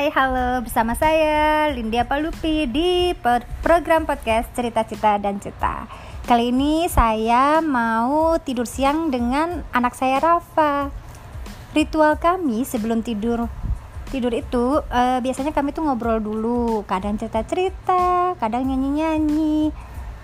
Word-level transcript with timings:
Hai, 0.00 0.08
halo 0.16 0.64
bersama 0.64 0.96
saya 0.96 1.68
Lindia 1.76 2.08
Palupi 2.08 2.64
di 2.64 3.12
program 3.60 4.08
podcast 4.08 4.48
Cerita 4.56 4.80
Cita 4.80 5.20
dan 5.20 5.44
Cita. 5.44 5.84
Kali 6.24 6.48
ini 6.48 6.88
saya 6.88 7.60
mau 7.60 8.32
tidur 8.40 8.64
siang 8.64 9.12
dengan 9.12 9.60
anak 9.76 9.92
saya 9.92 10.16
Rafa. 10.24 10.88
Ritual 11.76 12.16
kami 12.16 12.64
sebelum 12.64 13.04
tidur 13.04 13.44
tidur 14.08 14.32
itu 14.32 14.80
eh, 14.88 15.20
biasanya 15.20 15.52
kami 15.52 15.76
tuh 15.76 15.84
ngobrol 15.84 16.16
dulu, 16.16 16.80
kadang 16.88 17.20
cerita-cerita, 17.20 18.40
kadang 18.40 18.72
nyanyi-nyanyi. 18.72 19.68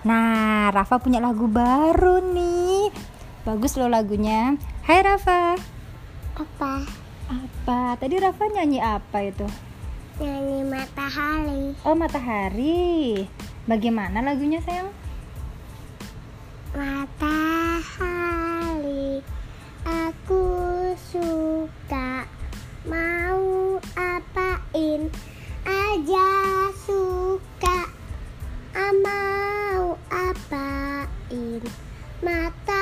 Nah, 0.08 0.72
Rafa 0.72 1.04
punya 1.04 1.20
lagu 1.20 1.52
baru 1.52 2.24
nih. 2.24 2.96
Bagus 3.45 3.77
loh 3.77 3.93
lagunya. 3.93 4.57
Hai 4.88 5.04
Rafa. 5.04 5.52
apa 6.32 6.80
Apa? 7.29 7.99
Tadi 8.00 8.14
Rafa 8.16 8.49
nyanyi 8.49 8.80
apa 8.80 9.21
itu? 9.21 9.65
Nyanyi 10.20 10.64
matahari. 10.64 11.76
Oh, 11.84 11.96
matahari. 11.96 13.29
Bagaimana 13.66 14.22
lagunya, 14.22 14.61
sayang? 14.62 14.88
matahari 16.76 18.04
aku 19.88 20.44
suka. 21.08 22.29
Mau 22.84 23.80
apain? 23.96 25.08
Aja 25.64 26.30
suka. 26.85 27.88
Ah, 28.76 28.93
mau 28.93 29.96
apain? 30.12 31.64
Matahari 32.20 32.75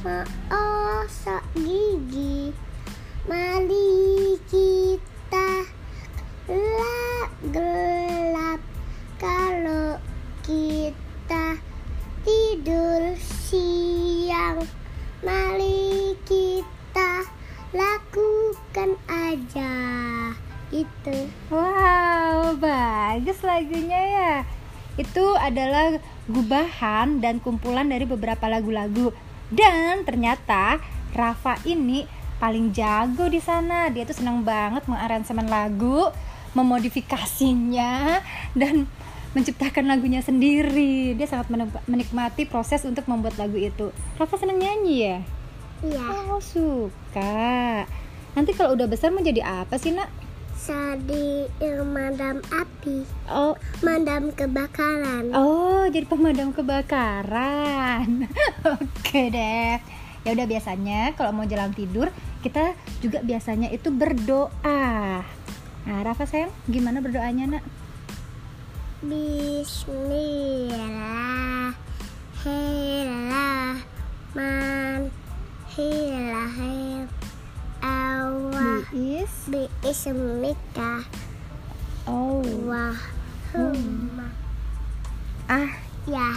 mengosok 0.00 1.44
gigi 1.60 2.56
mari 3.28 4.32
kita 4.48 5.68
gelap 6.48 7.30
gelap 7.52 8.60
kalau 9.20 10.00
kita 10.40 11.60
tidur 12.24 13.12
siang 13.20 14.64
mari 15.20 16.16
kita 16.24 17.28
lakukan 17.76 18.96
aja 19.04 19.76
itu 20.72 21.28
Wow, 21.52 22.56
bagus 22.56 23.44
lagunya 23.44 24.00
ya. 24.00 24.34
Itu 24.96 25.34
adalah 25.36 25.98
gubahan 26.30 27.18
dan 27.18 27.42
kumpulan 27.42 27.90
dari 27.90 28.06
beberapa 28.06 28.46
lagu-lagu. 28.46 29.10
Dan 29.50 30.06
ternyata 30.06 30.78
Rafa 31.10 31.58
ini 31.66 32.06
paling 32.38 32.70
jago 32.72 33.26
di 33.26 33.42
sana. 33.42 33.90
Dia 33.90 34.06
tuh 34.06 34.16
senang 34.16 34.46
banget 34.46 34.86
mengaransemen 34.86 35.50
lagu, 35.50 36.08
memodifikasinya 36.54 38.22
dan 38.54 38.86
menciptakan 39.34 39.86
lagunya 39.86 40.22
sendiri. 40.22 41.14
Dia 41.14 41.26
sangat 41.26 41.50
menik- 41.50 41.84
menikmati 41.86 42.46
proses 42.46 42.82
untuk 42.86 43.06
membuat 43.06 43.38
lagu 43.38 43.58
itu. 43.58 43.90
Rafa 44.18 44.38
senang 44.38 44.58
nyanyi 44.58 44.96
ya? 45.06 45.18
iya 45.80 46.04
Oh, 46.28 46.42
suka. 46.42 47.84
Nanti 48.36 48.50
kalau 48.54 48.78
udah 48.78 48.86
besar 48.86 49.10
mau 49.10 49.24
jadi 49.24 49.42
apa 49.42 49.80
sih, 49.80 49.90
Nak? 49.96 50.19
Sadi 50.60 51.48
madam 51.88 52.44
api 52.52 53.08
Oh, 53.32 53.56
madam 53.80 54.28
kebakaran 54.28 55.32
Oh, 55.32 55.88
jadi 55.88 56.04
pemadam 56.04 56.52
kebakaran. 56.52 58.28
Oke 58.76 59.32
deh. 59.32 59.80
Ya 60.20 60.36
udah 60.36 60.44
biasanya 60.44 61.16
kalau 61.16 61.32
mau 61.32 61.48
jalan 61.48 61.72
tidur, 61.72 62.12
kita 62.44 62.76
juga 63.00 63.24
biasanya 63.24 63.72
itu 63.72 63.88
berdoa. 63.88 65.24
Nah, 65.88 65.98
Rafa 66.04 66.28
sayang, 66.28 66.52
gimana 66.68 67.00
berdoanya, 67.00 67.56
Nak? 67.56 67.64
Bismillahirrahmanirrahim 69.00 71.89
Allah 79.50 79.68
Is 79.82 80.06
Bismika 80.06 81.04
Oh. 82.08 82.42
Wahumma 82.66 84.28
Ah, 85.50 85.70
Ya 86.06 86.30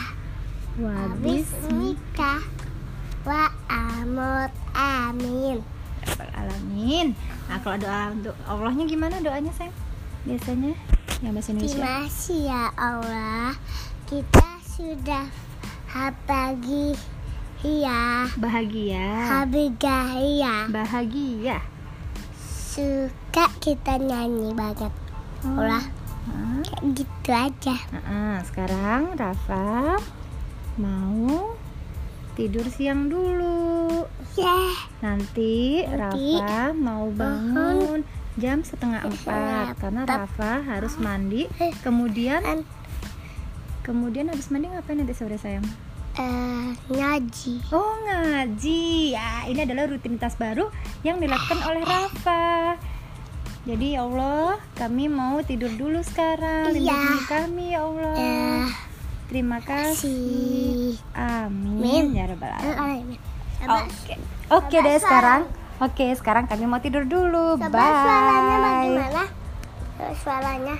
wabis 0.81 1.49
Bismika 1.49 2.41
Wa 3.23 3.47
amut 3.69 4.51
amin 4.73 5.63
alamin. 6.33 7.15
Nah, 7.47 7.57
kalau 7.63 7.77
doa 7.79 8.11
untuk 8.11 8.35
Allahnya 8.43 8.83
gimana 8.89 9.15
doanya, 9.23 9.51
sayang? 9.55 9.75
Biasanya 10.27 10.73
yang 11.23 11.33
bahasa 11.35 11.51
Indonesia. 11.55 11.75
Terima 11.79 11.91
kasih 12.03 12.39
ya 12.47 12.63
Allah 12.75 13.51
Kita 14.07 14.47
sudah 14.63 15.25
pagi 16.27 16.91
Iya 17.63 18.27
Bahagia. 18.35 19.07
Habigaya 19.39 20.67
Bahagia. 20.67 21.72
Suka 22.73 23.45
kita 23.59 23.95
nyanyi 23.95 24.49
banget 24.51 24.89
Oh. 25.43 25.59
Allah 25.59 25.83
Hah? 26.23 26.63
Kayak 26.63 26.83
gitu 26.95 27.29
aja 27.29 27.75
Nah, 27.91 28.39
sekarang 28.41 29.13
Rafa 29.13 29.99
mau 30.73 31.53
tidur 32.33 32.65
siang 32.65 33.07
dulu. 33.07 34.07
Ya 34.33 34.71
Nanti, 34.99 35.83
Nanti 35.85 36.39
Rafa 36.39 36.73
mau 36.73 37.11
bangun 37.11 38.01
jam 38.33 38.65
setengah 38.65 39.05
empat 39.05 39.77
karena. 39.77 40.01
Rafa 40.07 40.65
harus 40.65 40.97
mandi. 40.97 41.45
Eh. 41.59 41.69
Kemudian, 41.85 42.41
An- 42.41 42.65
kemudian 43.83 44.33
habis 44.33 44.49
mandi 44.49 44.73
ngapain 44.73 44.97
nanti 44.97 45.13
sore 45.13 45.37
sayang? 45.37 45.67
Eh, 46.15 46.67
Ngaji 46.89 47.53
Oh 47.69 47.93
ngaji. 48.03 49.13
Ya, 49.13 49.47
ini 49.47 49.59
adalah 49.63 49.87
rutinitas 49.87 50.35
baru 50.35 50.69
yang 51.01 51.17
dilakukan 51.17 51.59
oleh 51.63 51.81
Rafa. 51.81 52.77
Jadi 53.63 53.95
ya 53.95 54.03
Allah, 54.03 54.59
kami 54.75 55.07
mau 55.07 55.39
tidur 55.39 55.71
dulu 55.71 56.03
sekarang. 56.03 56.75
Iya. 56.75 56.91
Lindungi 56.91 57.19
kami 57.25 57.65
ya 57.71 57.81
Allah. 57.87 58.15
Eh, 58.19 58.65
Terima 59.31 59.57
kasih. 59.63 59.97
Si 59.97 60.99
Amin 61.15 61.79
Min. 61.79 62.05
ya 62.13 62.29
rabbal 62.29 62.53
alamin. 62.53 62.77
Alamin. 62.77 63.19
Sabar. 63.57 63.87
Oke. 63.87 64.15
Oke 64.51 64.77
deh 64.77 64.97
sekarang. 64.99 65.41
Oke, 65.81 66.05
sekarang 66.13 66.45
kami 66.45 66.69
mau 66.69 66.77
tidur 66.77 67.07
dulu. 67.07 67.57
Sabar 67.57 67.81
suaranya 67.81 68.57
Bye. 68.59 68.61
bagaimana? 68.61 69.23
Suaranya 70.13 70.75